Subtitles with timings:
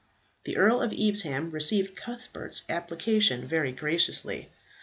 [0.45, 4.49] The Earl of Evesham received Cuthbert's application very graciously.